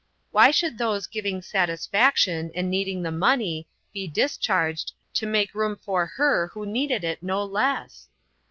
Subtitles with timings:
[0.31, 6.07] Why should those giving satisfaction, and needing the money, be discharged, to make room for
[6.07, 8.09] her who needed it no less